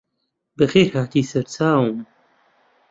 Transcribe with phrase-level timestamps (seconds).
[0.57, 1.97] بەخێرهاتی سەرچاوم